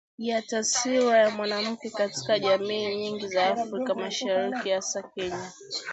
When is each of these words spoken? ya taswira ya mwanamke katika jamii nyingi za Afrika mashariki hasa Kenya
ya 0.17 0.41
taswira 0.41 1.17
ya 1.17 1.29
mwanamke 1.29 1.89
katika 1.89 2.39
jamii 2.39 2.95
nyingi 2.95 3.27
za 3.27 3.47
Afrika 3.47 3.95
mashariki 3.95 4.69
hasa 4.69 5.01
Kenya 5.01 5.51